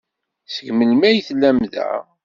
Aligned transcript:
Seg 0.55 0.67
melmi 0.77 1.05
ay 1.07 1.17
tellam 1.27 1.59
da? 1.73 1.89